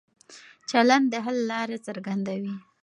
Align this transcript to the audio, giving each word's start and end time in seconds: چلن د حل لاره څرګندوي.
چلن 0.69 1.01
د 1.11 1.13
حل 1.25 1.37
لاره 1.51 1.77
څرګندوي. 1.87 2.55